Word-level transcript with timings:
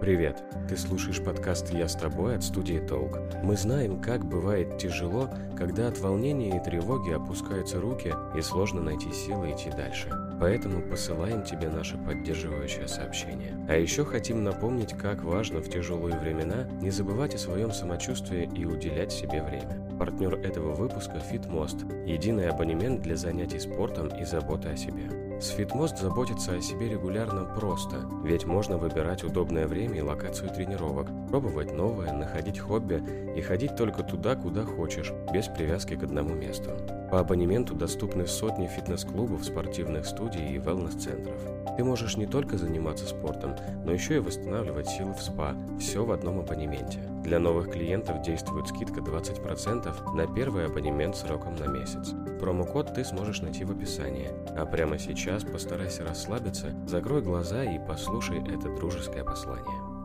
Привет! 0.00 0.42
Ты 0.68 0.76
слушаешь 0.76 1.24
подкаст 1.24 1.70
«Я 1.72 1.88
с 1.88 1.94
тобой» 1.96 2.36
от 2.36 2.44
студии 2.44 2.78
«Толк». 2.86 3.18
Мы 3.42 3.56
знаем, 3.56 3.98
как 3.98 4.26
бывает 4.26 4.76
тяжело, 4.76 5.30
когда 5.56 5.88
от 5.88 5.98
волнения 5.98 6.58
и 6.58 6.62
тревоги 6.62 7.12
опускаются 7.12 7.80
руки 7.80 8.12
и 8.36 8.42
сложно 8.42 8.82
найти 8.82 9.10
силы 9.10 9.52
идти 9.52 9.70
дальше. 9.70 10.10
Поэтому 10.38 10.82
посылаем 10.82 11.42
тебе 11.44 11.70
наше 11.70 11.96
поддерживающее 11.96 12.86
сообщение. 12.88 13.56
А 13.70 13.76
еще 13.76 14.04
хотим 14.04 14.44
напомнить, 14.44 14.92
как 14.92 15.24
важно 15.24 15.60
в 15.60 15.70
тяжелые 15.70 16.18
времена 16.18 16.64
не 16.82 16.90
забывать 16.90 17.34
о 17.34 17.38
своем 17.38 17.72
самочувствии 17.72 18.50
и 18.54 18.66
уделять 18.66 19.12
себе 19.12 19.42
время. 19.42 19.80
Партнер 19.98 20.34
этого 20.34 20.74
выпуска– 20.74 21.18
«Фитмост»– 21.30 21.84
единый 22.06 22.50
абонемент 22.50 23.00
для 23.00 23.16
занятий 23.16 23.58
спортом 23.58 24.08
и 24.08 24.26
заботы 24.26 24.68
о 24.68 24.76
себе. 24.76 25.25
С 25.38 25.50
Фитмост 25.50 25.98
заботиться 25.98 26.54
о 26.54 26.62
себе 26.62 26.88
регулярно 26.88 27.44
просто, 27.44 27.96
ведь 28.24 28.46
можно 28.46 28.78
выбирать 28.78 29.22
удобное 29.22 29.66
время 29.66 29.98
и 29.98 30.00
локацию 30.00 30.48
тренировок, 30.48 31.08
пробовать 31.28 31.74
новое, 31.74 32.10
находить 32.12 32.58
хобби 32.58 33.02
и 33.36 33.42
ходить 33.42 33.76
только 33.76 34.02
туда, 34.02 34.34
куда 34.34 34.64
хочешь, 34.64 35.12
без 35.34 35.48
привязки 35.48 35.94
к 35.94 36.02
одному 36.02 36.34
месту. 36.34 36.70
По 37.10 37.20
абонементу 37.20 37.74
доступны 37.74 38.26
сотни 38.26 38.66
фитнес-клубов, 38.66 39.44
спортивных 39.44 40.06
студий 40.06 40.54
и 40.54 40.58
вэлнес-центров. 40.58 41.38
Ты 41.76 41.84
можешь 41.84 42.16
не 42.16 42.26
только 42.26 42.56
заниматься 42.56 43.06
спортом, 43.06 43.54
но 43.84 43.92
еще 43.92 44.16
и 44.16 44.20
восстанавливать 44.20 44.88
силы 44.88 45.12
в 45.12 45.20
спа, 45.20 45.54
все 45.78 46.02
в 46.02 46.12
одном 46.12 46.40
абонементе. 46.40 47.00
Для 47.22 47.38
новых 47.38 47.70
клиентов 47.70 48.22
действует 48.22 48.68
скидка 48.68 49.00
20% 49.00 50.14
на 50.14 50.34
первый 50.34 50.64
абонемент 50.64 51.14
сроком 51.14 51.56
на 51.56 51.66
месяц. 51.66 52.14
Промокод 52.38 52.92
ты 52.94 53.02
сможешь 53.02 53.40
найти 53.40 53.64
в 53.64 53.70
описании. 53.70 54.30
А 54.56 54.66
прямо 54.66 54.98
сейчас 54.98 55.42
постарайся 55.42 56.04
расслабиться, 56.04 56.74
закрой 56.86 57.22
глаза 57.22 57.64
и 57.64 57.78
послушай 57.78 58.40
это 58.40 58.74
дружеское 58.74 59.24
послание. 59.24 59.96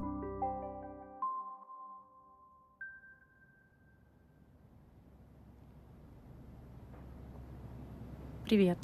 Привет. 8.45 8.77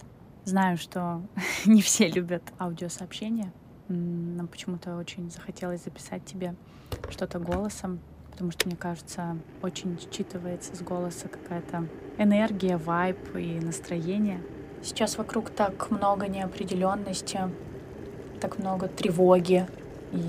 Знаю, 0.43 0.77
что 0.77 1.21
не 1.65 1.81
все 1.81 2.09
любят 2.09 2.43
аудиосообщения, 2.59 3.53
но 3.87 4.45
почему-то 4.47 4.97
очень 4.97 5.31
захотелось 5.31 5.83
записать 5.83 6.25
тебе 6.25 6.55
что-то 7.09 7.39
голосом, 7.39 7.99
потому 8.37 8.51
что, 8.51 8.67
мне 8.67 8.77
кажется, 8.77 9.35
очень 9.63 9.97
считывается 9.97 10.75
с 10.75 10.81
голоса 10.83 11.27
какая-то 11.27 11.87
энергия, 12.19 12.77
вайб 12.77 13.17
и 13.35 13.59
настроение. 13.59 14.39
Сейчас 14.83 15.17
вокруг 15.17 15.49
так 15.49 15.89
много 15.89 16.27
неопределенности, 16.27 17.39
так 18.39 18.59
много 18.59 18.89
тревоги, 18.89 19.65
и 20.11 20.21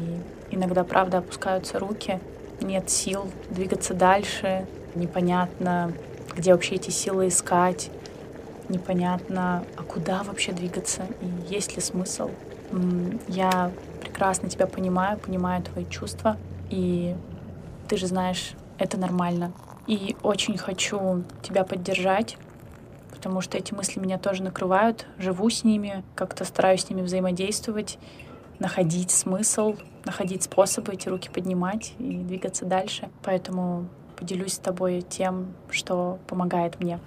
иногда, 0.50 0.84
правда, 0.84 1.18
опускаются 1.18 1.78
руки, 1.78 2.18
нет 2.62 2.88
сил 2.88 3.30
двигаться 3.50 3.92
дальше, 3.92 4.66
непонятно, 4.94 5.92
где 6.34 6.54
вообще 6.54 6.76
эти 6.76 6.88
силы 6.88 7.28
искать, 7.28 7.90
непонятно, 8.70 9.64
а 9.76 9.82
куда 9.82 10.22
вообще 10.22 10.52
двигаться 10.52 11.02
и 11.20 11.52
есть 11.54 11.76
ли 11.76 11.82
смысл. 11.82 12.30
Я 13.28 13.70
прекрасно 14.00 14.48
тебя 14.48 14.66
понимаю, 14.66 15.18
понимаю 15.18 15.62
твои 15.62 15.84
чувства, 15.84 16.38
и 16.70 17.14
ты 17.88 17.96
же 17.96 18.06
знаешь, 18.06 18.52
это 18.78 18.98
нормально. 18.98 19.52
И 19.86 20.16
очень 20.22 20.58
хочу 20.58 21.24
тебя 21.42 21.64
поддержать, 21.64 22.36
потому 23.10 23.40
что 23.40 23.56
эти 23.56 23.72
мысли 23.72 23.98
меня 23.98 24.18
тоже 24.18 24.42
накрывают, 24.42 25.06
живу 25.16 25.48
с 25.48 25.64
ними, 25.64 26.04
как-то 26.14 26.44
стараюсь 26.44 26.84
с 26.84 26.90
ними 26.90 27.02
взаимодействовать, 27.02 27.98
находить 28.58 29.10
смысл, 29.10 29.76
находить 30.04 30.42
способы 30.42 30.92
эти 30.92 31.08
руки 31.08 31.30
поднимать 31.30 31.94
и 31.98 32.18
двигаться 32.18 32.66
дальше. 32.66 33.08
Поэтому 33.22 33.88
поделюсь 34.16 34.54
с 34.54 34.58
тобой 34.58 35.00
тем, 35.02 35.54
что 35.70 36.18
помогает 36.26 36.80
мне. 36.80 37.00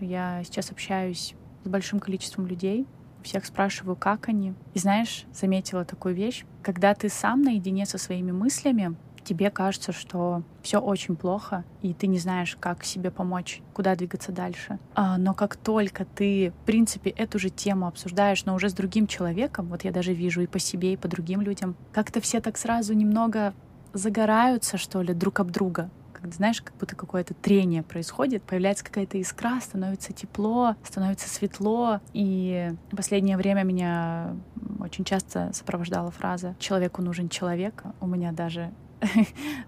Я 0.00 0.42
сейчас 0.44 0.70
общаюсь 0.70 1.34
с 1.64 1.68
большим 1.68 1.98
количеством 1.98 2.46
людей, 2.46 2.86
всех 3.26 3.44
спрашиваю, 3.44 3.96
как 3.96 4.28
они. 4.28 4.54
И 4.74 4.78
знаешь, 4.78 5.24
заметила 5.32 5.84
такую 5.84 6.14
вещь, 6.14 6.44
когда 6.62 6.94
ты 6.94 7.08
сам 7.08 7.42
наедине 7.42 7.84
со 7.84 7.98
своими 7.98 8.32
мыслями, 8.32 8.96
тебе 9.26 9.50
кажется, 9.50 9.92
что 9.92 10.42
все 10.62 10.78
очень 10.78 11.16
плохо, 11.16 11.64
и 11.82 11.92
ты 11.92 12.06
не 12.06 12.18
знаешь, 12.18 12.56
как 12.58 12.84
себе 12.84 13.10
помочь, 13.10 13.60
куда 13.74 13.96
двигаться 13.96 14.30
дальше. 14.30 14.78
А, 14.94 15.18
но 15.18 15.34
как 15.34 15.56
только 15.56 16.04
ты, 16.04 16.52
в 16.62 16.66
принципе, 16.66 17.10
эту 17.10 17.38
же 17.38 17.50
тему 17.50 17.88
обсуждаешь, 17.88 18.44
но 18.44 18.54
уже 18.54 18.70
с 18.70 18.72
другим 18.72 19.06
человеком, 19.06 19.66
вот 19.66 19.84
я 19.84 19.90
даже 19.90 20.14
вижу 20.14 20.42
и 20.42 20.46
по 20.46 20.60
себе, 20.60 20.92
и 20.92 20.96
по 20.96 21.08
другим 21.08 21.40
людям, 21.40 21.74
как-то 21.92 22.20
все 22.20 22.40
так 22.40 22.56
сразу 22.56 22.94
немного 22.94 23.52
загораются, 23.92 24.78
что 24.78 25.02
ли, 25.02 25.12
друг 25.12 25.40
об 25.40 25.50
друга 25.50 25.90
когда, 26.26 26.36
знаешь, 26.36 26.60
как 26.60 26.74
будто 26.76 26.96
какое-то 26.96 27.34
трение 27.34 27.82
происходит, 27.82 28.42
появляется 28.42 28.84
какая-то 28.84 29.18
искра, 29.18 29.60
становится 29.60 30.12
тепло, 30.12 30.74
становится 30.82 31.28
светло. 31.28 32.00
И 32.12 32.72
последнее 32.90 33.36
время 33.36 33.62
меня 33.62 34.34
очень 34.80 35.04
часто 35.04 35.50
сопровождала 35.52 36.10
фраза 36.10 36.56
«человеку 36.58 37.00
нужен 37.00 37.28
человек». 37.28 37.84
У 38.00 38.06
меня 38.06 38.32
даже 38.32 38.72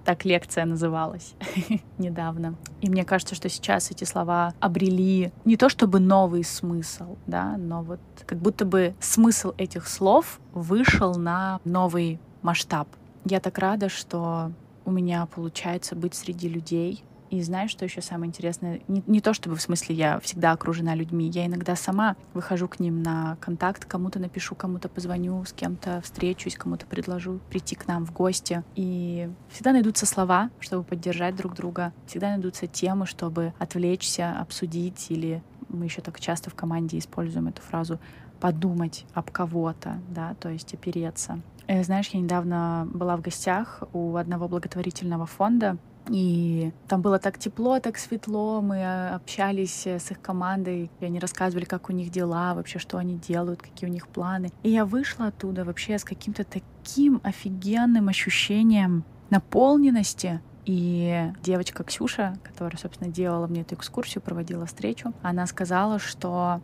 так 0.05 0.25
лекция 0.25 0.65
называлась 0.65 1.35
недавно. 1.99 2.57
И 2.81 2.91
мне 2.91 3.05
кажется, 3.05 3.37
что 3.37 3.49
сейчас 3.49 3.93
эти 3.93 4.05
слова 4.05 4.53
обрели 4.59 5.31
не 5.45 5.57
то 5.57 5.69
чтобы 5.69 6.01
новый 6.01 6.43
смысл, 6.43 7.17
да, 7.27 7.57
но 7.57 7.83
вот 7.83 8.01
как 8.27 8.39
будто 8.39 8.65
бы 8.65 8.95
смысл 8.99 9.53
этих 9.59 9.87
слов 9.87 10.41
вышел 10.53 11.15
на 11.15 11.61
новый 11.65 12.19
масштаб. 12.43 12.89
Я 13.25 13.39
так 13.41 13.59
рада, 13.59 13.89
что 13.89 14.53
у 14.89 14.91
меня 14.91 15.27
получается 15.27 15.95
быть 15.95 16.15
среди 16.15 16.49
людей. 16.49 17.05
И 17.29 17.43
знаешь, 17.43 17.71
что 17.71 17.85
еще 17.85 18.01
самое 18.01 18.29
интересное? 18.29 18.81
Не, 18.89 19.03
не 19.07 19.21
то 19.21 19.35
чтобы 19.35 19.57
в 19.57 19.61
смысле 19.61 19.95
я 19.95 20.19
всегда 20.21 20.53
окружена 20.53 20.95
людьми, 20.95 21.29
я 21.29 21.45
иногда 21.45 21.77
сама 21.77 22.17
выхожу 22.33 22.69
к 22.69 22.81
ним 22.81 23.03
на 23.03 23.37
контакт, 23.39 23.85
кому-то 23.85 24.19
напишу, 24.19 24.55
кому-то 24.55 24.89
позвоню, 24.89 25.45
с 25.45 25.53
кем-то 25.53 26.01
встречусь, 26.03 26.57
кому-то 26.57 26.87
предложу 26.87 27.41
прийти 27.51 27.77
к 27.77 27.87
нам 27.87 28.07
в 28.07 28.15
гости. 28.15 28.65
И 28.77 29.29
всегда 29.51 29.73
найдутся 29.73 30.07
слова, 30.07 30.49
чтобы 30.59 30.85
поддержать 30.85 31.37
друг 31.37 31.55
друга, 31.55 31.93
всегда 32.07 32.31
найдутся 32.31 32.67
темы, 32.67 33.05
чтобы 33.05 33.53
отвлечься, 33.59 34.41
обсудить 34.41 35.11
или 35.11 35.43
мы 35.69 35.85
еще 35.85 36.01
так 36.01 36.19
часто 36.19 36.49
в 36.49 36.55
команде 36.55 36.97
используем 36.97 37.49
эту 37.49 37.61
фразу 37.61 38.01
подумать 38.41 39.05
об 39.13 39.31
кого-то, 39.31 40.01
да, 40.09 40.35
то 40.41 40.49
есть 40.49 40.73
опереться. 40.73 41.43
Э, 41.69 41.85
знаешь, 41.85 42.09
я 42.09 42.21
недавно 42.21 42.89
была 42.93 43.17
в 43.17 43.21
гостях 43.21 43.83
у 43.93 44.17
одного 44.17 44.49
благотворительного 44.49 45.27
фонда, 45.27 45.77
и 46.09 46.73
там 46.89 47.03
было 47.03 47.19
так 47.19 47.39
тепло, 47.39 47.79
так 47.79 47.99
светло, 47.99 48.63
мы 48.63 48.77
э, 48.77 49.15
общались 49.15 49.87
э, 49.87 49.99
с 49.99 50.11
их 50.11 50.21
командой, 50.23 50.91
и 51.01 51.05
они 51.05 51.19
рассказывали, 51.19 51.67
как 51.67 51.91
у 51.91 51.93
них 51.93 52.11
дела, 52.11 52.55
вообще, 52.55 52.79
что 52.79 52.97
они 52.97 53.17
делают, 53.17 53.61
какие 53.61 53.89
у 53.89 53.93
них 53.93 54.09
планы. 54.09 54.51
И 54.63 54.71
я 54.71 54.87
вышла 54.87 55.27
оттуда 55.27 55.67
вообще 55.67 55.99
с 55.99 56.05
каким-то 56.05 56.45
таким 56.45 57.21
офигенным 57.23 58.09
ощущением 58.09 59.05
наполненности 59.29 60.41
И 60.65 61.31
девочка 61.43 61.85
Ксюша, 61.85 62.39
которая, 62.43 62.79
собственно, 62.79 63.11
делала 63.11 63.47
мне 63.47 63.61
эту 63.61 63.75
экскурсию, 63.75 64.23
проводила 64.23 64.65
встречу, 64.65 65.13
она 65.23 65.47
сказала, 65.47 65.99
что 65.99 66.63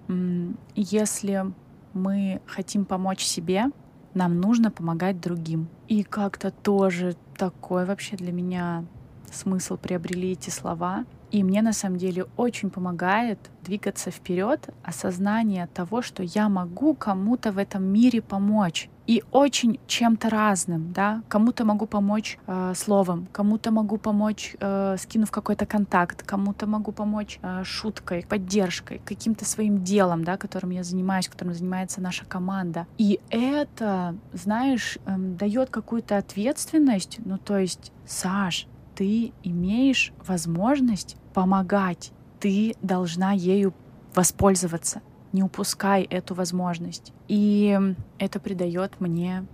если 0.75 1.53
мы 1.93 2.41
хотим 2.47 2.87
помочь 2.87 3.23
себе, 3.23 3.67
нам 4.15 4.41
нужно 4.41 4.71
помогать 4.71 5.21
другим. 5.21 5.69
И 5.89 6.03
как-то 6.03 6.51
тоже 6.51 7.17
такой 7.37 7.85
вообще 7.85 8.17
для 8.17 8.33
меня 8.33 8.85
смысл 9.31 9.77
приобрели 9.77 10.33
эти 10.33 10.51
слова. 10.51 11.05
И 11.31 11.43
мне 11.43 11.63
на 11.63 11.73
самом 11.73 11.99
деле 11.99 12.27
очень 12.37 12.71
помогает 12.71 13.39
двигаться 13.65 14.11
вперед, 14.13 14.69
осознание 14.85 15.67
того, 15.67 16.01
что 16.01 16.23
я 16.23 16.49
могу 16.49 16.95
кому-то 16.95 17.51
в 17.51 17.59
этом 17.59 17.83
мире 17.83 18.23
помочь. 18.23 18.89
И 19.07 19.23
очень 19.33 19.79
чем-то 19.87 20.31
разным, 20.31 20.93
да. 20.93 21.23
Кому-то 21.29 21.65
могу 21.65 21.87
помочь 21.87 22.39
э, 22.47 22.73
словом, 22.75 23.29
кому-то 23.33 23.71
могу 23.71 23.99
помочь, 23.99 24.57
э, 24.59 24.97
скинув 24.99 25.31
какой-то 25.31 25.67
контакт, 25.67 26.23
кому-то 26.23 26.67
могу 26.67 26.91
помочь 26.93 27.39
э, 27.43 27.65
шуткой, 27.65 28.25
поддержкой, 28.27 29.03
каким-то 29.05 29.45
своим 29.45 29.85
делом, 29.85 30.25
да, 30.25 30.37
которым 30.39 30.71
я 30.71 30.83
занимаюсь, 30.83 31.29
которым 31.29 31.55
занимается 31.55 32.01
наша 32.01 32.25
команда. 32.25 32.87
И 32.97 33.21
это, 33.29 34.17
знаешь, 34.33 34.99
э, 35.05 35.17
дает 35.17 35.69
какую-то 35.71 36.17
ответственность. 36.17 37.19
Ну, 37.25 37.37
то 37.37 37.59
есть, 37.59 37.93
Саш, 38.07 38.67
ты 38.95 39.33
имеешь 39.43 40.13
возможность 40.27 41.17
помогать. 41.35 42.13
Ты 42.41 42.75
должна 42.81 43.33
ею 43.33 43.75
воспользоваться. 44.15 45.03
Не 45.35 45.43
упускай 45.43 46.05
эту 46.05 46.35
возможность. 46.35 47.13
И 47.27 47.77
это 48.21 48.39
придает 48.39 49.01
мне 49.01 49.45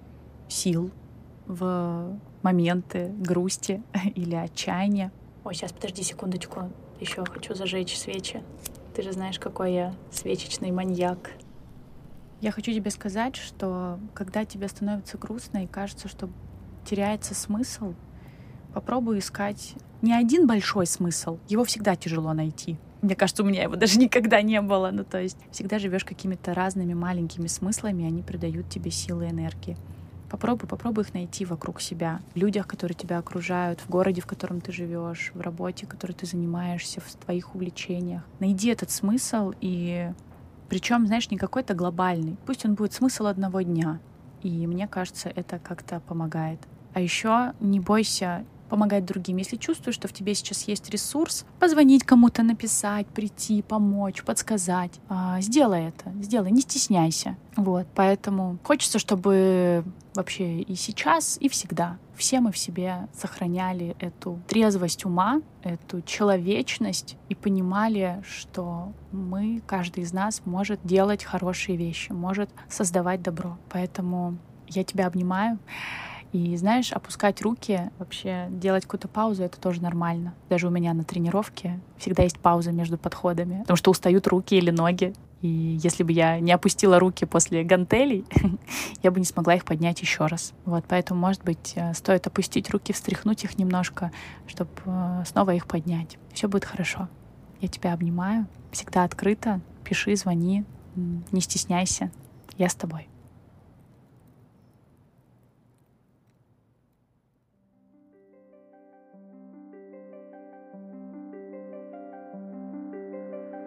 сил 0.46 0.90
в 1.46 2.20
моменты 2.42 3.08
грусти 3.18 3.82
или 4.14 4.34
отчаяния. 4.34 5.10
Ой, 5.42 5.54
сейчас 5.54 5.72
подожди 5.72 6.02
секундочку. 6.02 6.70
Еще 7.00 7.24
хочу 7.24 7.54
зажечь 7.54 7.98
свечи. 7.98 8.42
Ты 8.94 9.00
же 9.00 9.12
знаешь, 9.12 9.38
какой 9.38 9.72
я 9.72 9.94
свечечный 10.12 10.70
маньяк. 10.70 11.30
Я 12.42 12.52
хочу 12.52 12.72
тебе 12.72 12.90
сказать, 12.90 13.36
что 13.36 13.98
когда 14.12 14.44
тебе 14.44 14.68
становится 14.68 15.16
грустно 15.16 15.64
и 15.64 15.66
кажется, 15.66 16.08
что 16.08 16.28
теряется 16.84 17.34
смысл, 17.34 17.94
попробуй 18.74 19.20
искать 19.20 19.76
не 20.02 20.12
один 20.12 20.46
большой 20.46 20.86
смысл. 20.86 21.38
Его 21.48 21.64
всегда 21.64 21.96
тяжело 21.96 22.34
найти. 22.34 22.76
Мне 23.02 23.16
кажется, 23.16 23.42
у 23.42 23.46
меня 23.46 23.62
его 23.64 23.76
даже 23.76 23.98
никогда 24.00 24.42
не 24.42 24.60
было. 24.60 24.90
Ну, 24.92 25.04
то 25.04 25.20
есть 25.20 25.38
всегда 25.50 25.78
живешь 25.78 26.04
какими-то 26.04 26.54
разными 26.54 26.94
маленькими 26.94 27.46
смыслами, 27.46 28.06
они 28.06 28.22
придают 28.22 28.68
тебе 28.68 28.90
силы 28.90 29.26
и 29.26 29.30
энергии. 29.30 29.76
Попробуй, 30.30 30.68
попробуй 30.68 31.02
их 31.02 31.12
найти 31.12 31.44
вокруг 31.44 31.80
себя, 31.80 32.20
в 32.34 32.36
людях, 32.36 32.68
которые 32.68 32.94
тебя 32.94 33.18
окружают, 33.18 33.80
в 33.80 33.88
городе, 33.88 34.20
в 34.20 34.26
котором 34.26 34.60
ты 34.60 34.70
живешь, 34.70 35.32
в 35.34 35.40
работе, 35.40 35.86
которой 35.86 36.12
ты 36.12 36.24
занимаешься, 36.24 37.00
в 37.00 37.12
твоих 37.16 37.56
увлечениях. 37.56 38.22
Найди 38.38 38.68
этот 38.68 38.92
смысл 38.92 39.52
и 39.60 40.12
причем, 40.68 41.08
знаешь, 41.08 41.28
не 41.32 41.36
какой-то 41.36 41.74
глобальный. 41.74 42.36
Пусть 42.46 42.64
он 42.64 42.74
будет 42.74 42.92
смысл 42.92 43.26
одного 43.26 43.60
дня. 43.62 43.98
И 44.42 44.68
мне 44.68 44.86
кажется, 44.86 45.28
это 45.28 45.58
как-то 45.58 45.98
помогает. 45.98 46.60
А 46.94 47.00
еще 47.00 47.54
не 47.58 47.80
бойся 47.80 48.44
помогать 48.70 49.04
другим. 49.04 49.36
Если 49.36 49.56
чувствуешь, 49.56 49.96
что 49.96 50.08
в 50.08 50.12
тебе 50.12 50.34
сейчас 50.34 50.66
есть 50.68 50.88
ресурс, 50.90 51.44
позвонить 51.58 52.04
кому-то, 52.04 52.42
написать, 52.42 53.06
прийти, 53.08 53.62
помочь, 53.62 54.22
подсказать, 54.22 54.92
а, 55.08 55.40
сделай 55.40 55.88
это, 55.88 56.12
сделай, 56.22 56.50
не 56.50 56.62
стесняйся. 56.62 57.36
Вот, 57.56 57.86
поэтому 57.94 58.58
хочется, 58.62 58.98
чтобы 58.98 59.84
вообще 60.14 60.60
и 60.60 60.74
сейчас, 60.76 61.36
и 61.40 61.48
всегда 61.48 61.98
все 62.20 62.40
мы 62.40 62.52
в 62.52 62.58
себе 62.58 63.08
сохраняли 63.14 63.96
эту 63.98 64.40
трезвость 64.46 65.06
ума, 65.06 65.40
эту 65.62 66.02
человечность 66.02 67.16
и 67.30 67.34
понимали, 67.34 68.22
что 68.28 68.92
мы, 69.10 69.62
каждый 69.66 70.04
из 70.04 70.12
нас 70.12 70.42
может 70.44 70.80
делать 70.84 71.24
хорошие 71.24 71.78
вещи, 71.78 72.12
может 72.12 72.50
создавать 72.68 73.22
добро. 73.22 73.56
Поэтому 73.70 74.36
я 74.68 74.84
тебя 74.84 75.06
обнимаю. 75.06 75.58
И 76.32 76.56
знаешь, 76.56 76.92
опускать 76.92 77.42
руки, 77.42 77.90
вообще 77.98 78.46
делать 78.50 78.84
какую-то 78.84 79.08
паузу, 79.08 79.42
это 79.42 79.58
тоже 79.58 79.82
нормально. 79.82 80.34
Даже 80.48 80.68
у 80.68 80.70
меня 80.70 80.94
на 80.94 81.02
тренировке 81.02 81.80
всегда 81.98 82.22
есть 82.22 82.38
пауза 82.38 82.70
между 82.70 82.98
подходами, 82.98 83.60
потому 83.60 83.76
что 83.76 83.90
устают 83.90 84.28
руки 84.28 84.56
или 84.56 84.70
ноги. 84.70 85.12
И 85.42 85.48
если 85.48 86.04
бы 86.04 86.12
я 86.12 86.38
не 86.38 86.52
опустила 86.52 86.98
руки 86.98 87.24
после 87.24 87.64
гантелей, 87.64 88.24
я 89.02 89.10
бы 89.10 89.18
не 89.18 89.26
смогла 89.26 89.54
их 89.54 89.64
поднять 89.64 90.00
еще 90.02 90.26
раз. 90.26 90.52
Вот, 90.66 90.84
поэтому, 90.86 91.18
может 91.18 91.42
быть, 91.42 91.72
э, 91.76 91.94
стоит 91.94 92.26
опустить 92.26 92.70
руки, 92.70 92.92
встряхнуть 92.92 93.42
их 93.44 93.58
немножко, 93.58 94.12
чтобы 94.46 94.70
э, 94.84 95.24
снова 95.26 95.54
их 95.54 95.66
поднять. 95.66 96.18
Все 96.32 96.46
будет 96.46 96.66
хорошо. 96.66 97.08
Я 97.60 97.68
тебя 97.68 97.94
обнимаю, 97.94 98.46
всегда 98.70 99.04
открыто. 99.04 99.60
Пиши, 99.82 100.14
звони, 100.14 100.64
не 100.94 101.40
стесняйся. 101.40 102.10
Я 102.56 102.68
с 102.68 102.74
тобой. 102.74 103.08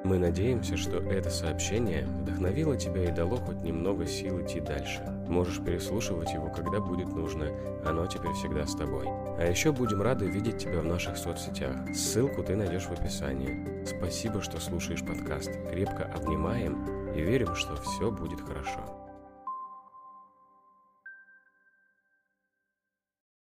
Мы 0.04 0.20
надеемся, 0.20 0.76
что 0.76 0.98
это 0.98 1.30
сообщение 1.30 2.06
вдохновило 2.06 2.76
тебя 2.76 3.06
и 3.06 3.12
дало 3.12 3.38
хоть 3.38 3.64
немного 3.64 4.06
сил 4.06 4.42
идти 4.42 4.60
дальше. 4.60 5.02
Можешь 5.30 5.64
переслушивать 5.64 6.34
его, 6.34 6.50
когда 6.50 6.82
будет 6.82 7.08
нужно, 7.08 7.48
оно 7.86 8.06
теперь 8.06 8.34
всегда 8.34 8.66
с 8.66 8.76
тобой. 8.76 9.06
А 9.08 9.46
еще 9.50 9.72
будем 9.72 10.02
рады 10.02 10.26
видеть 10.28 10.58
тебя 10.58 10.82
в 10.82 10.86
наших 10.86 11.16
соцсетях. 11.16 11.76
Ссылку 11.96 12.44
ты 12.44 12.58
найдешь 12.58 12.84
в 12.84 12.92
описании. 12.92 13.86
Спасибо, 13.86 14.42
что 14.42 14.60
слушаешь 14.60 15.06
подкаст. 15.06 15.52
Крепко 15.72 16.04
обнимаем 16.14 17.14
и 17.14 17.22
верим, 17.22 17.56
что 17.56 17.78
все 17.78 18.12
будет 18.12 18.42
хорошо. 18.42 19.03